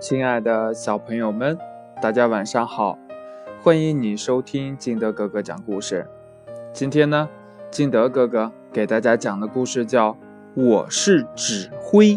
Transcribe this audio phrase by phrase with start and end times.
[0.00, 1.58] 亲爱的小朋友们，
[2.00, 2.98] 大家晚上好！
[3.62, 6.06] 欢迎你收听金德哥哥讲故事。
[6.72, 7.28] 今天呢，
[7.70, 10.12] 金德哥哥给大家讲的故事叫
[10.54, 12.14] 《我是指挥》。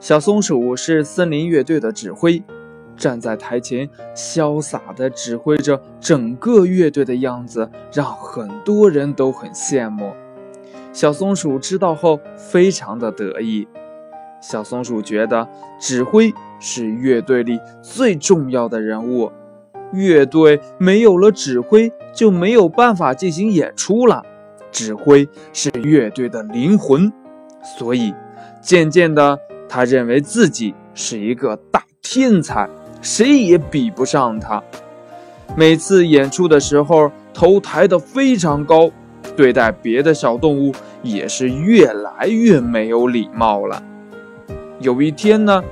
[0.00, 2.42] 小松鼠是森林乐队的指挥，
[2.96, 10.14] 站在台前潇洒地指挥着整个乐队的样子，让很多人都很羡慕。
[10.94, 13.68] 小松鼠知道后，非常的得意。
[14.42, 15.48] 小松鼠觉得
[15.80, 19.30] 指挥是乐队里最重要的人物，
[19.92, 24.22] 乐队没有了指挥就没有办法进行演出了。
[24.72, 27.12] 指挥是乐队的灵魂，
[27.78, 28.12] 所以
[28.60, 32.68] 渐渐的，他认为自己是一个大天才，
[33.00, 34.62] 谁也比不上他。
[35.54, 38.90] 每次演出的时候，头抬得非常高，
[39.36, 43.82] 对待别的小动物也是越来越没有礼貌了。
[44.82, 45.62] 有一天呢，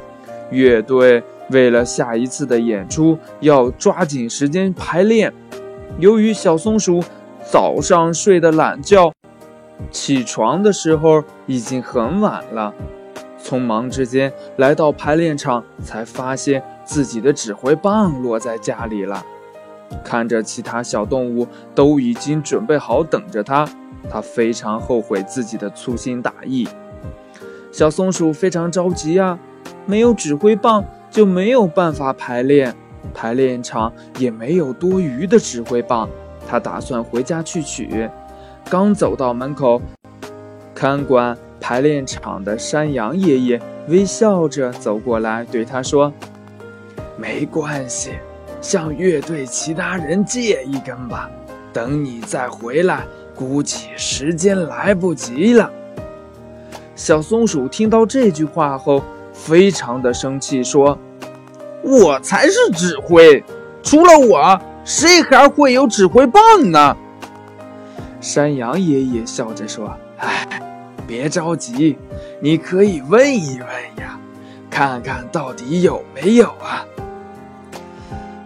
[0.51, 5.33] 乐队为了下一次的演出要抓紧时间排练。
[5.99, 7.03] 由于小松鼠
[7.45, 9.13] 早上睡的懒觉，
[9.91, 12.73] 起床的时候已经很晚了。
[13.43, 19.25] 匆忙之间来到排练场，才发现自己的指挥棒落在家里了。
[20.05, 23.67] 看着其他小动物都已经准备好等着他，
[24.09, 26.69] 他非常后悔自己的粗心大意。
[27.73, 29.39] 小松鼠非常着急啊，
[29.87, 32.75] 没有指挥棒就没有办法排练，
[33.15, 36.09] 排练场也没有多余的指挥棒。
[36.49, 38.09] 他打算回家去取。
[38.69, 39.81] 刚走到门口，
[40.75, 46.13] 看管排练场的山羊爷爷微笑着走过来，对他说
[47.17, 48.11] ：“没关系，
[48.61, 51.31] 向乐队其他人借一根吧。
[51.73, 55.71] 等你再回来，估计时间来不及了。”
[57.01, 60.99] 小松鼠听到这句话后，非常的生气，说
[61.83, 63.43] ：“我才是指挥，
[63.83, 66.95] 除了我，谁还会有指挥棒呢？”
[68.21, 69.91] 山羊爷爷笑着说
[70.21, 70.47] ：“哎，
[71.07, 71.97] 别着急，
[72.39, 73.67] 你可以问一问
[74.05, 74.21] 呀，
[74.69, 76.85] 看看到底有没有啊。”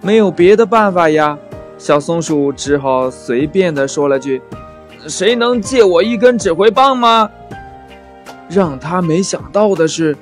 [0.01, 1.37] 没有别的办法呀，
[1.77, 4.41] 小松鼠只好随便的说了句
[5.09, 7.29] ：“谁能借我一根指挥棒吗？”
[8.49, 10.17] 让他没想到的是，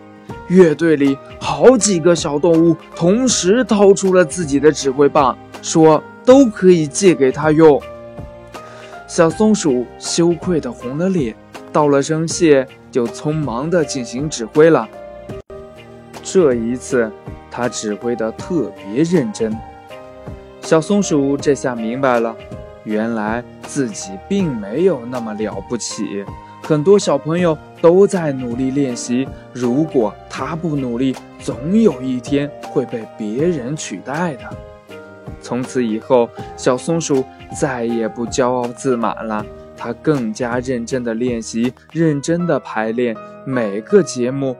[0.48, 7.80] 乐队里好几个小动物同时掏出了自己的指挥棒，说都可以借给他用。
[9.06, 11.34] 小松鼠羞愧的红了脸，
[11.72, 14.88] 道了声谢，就匆忙的进行指挥了。
[16.22, 17.10] 这一次，
[17.50, 19.54] 他指挥的特别认真。
[20.62, 22.34] 小松鼠这下明白了，
[22.84, 26.24] 原来自己并没有那么了不起。
[26.62, 34.44] 很多小朋友都在努力练习，如果他不努力，总有一天会被别人取代的。
[35.40, 37.24] 从此以后，小松鼠
[37.60, 39.44] 再也不骄傲自满了，
[39.76, 44.56] 它更加认真的练习，认真的排练，每个节目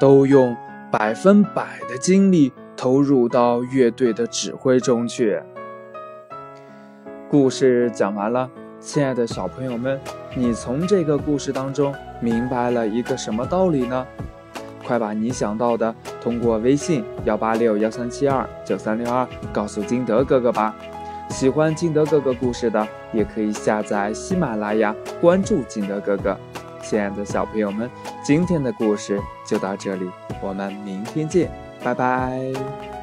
[0.00, 0.56] 都用
[0.90, 5.38] 百分百的精力投入到乐队的指挥中去。
[7.30, 8.48] 故事讲完了。
[8.84, 9.98] 亲爱的小朋友们，
[10.36, 14.06] 你从这个故事当中明白了一个什么道理呢？
[14.86, 20.76] 快把你想到的通过微信幺八六幺三七二九三六二告诉金德哥哥吧。
[21.30, 26.38] 喜欢金德哥哥故事的，也可以下载喜马拉雅，关注金德哥哥。
[26.82, 27.90] 亲爱的小朋友们，
[28.22, 30.08] 今天的故事就到这里，
[30.42, 31.50] 我们明天见，
[31.82, 32.93] 拜拜。